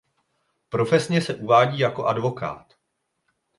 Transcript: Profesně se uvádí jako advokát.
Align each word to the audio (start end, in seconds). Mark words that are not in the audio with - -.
Profesně 0.69 1.21
se 1.21 1.35
uvádí 1.35 1.79
jako 1.79 2.05
advokát. 2.05 2.73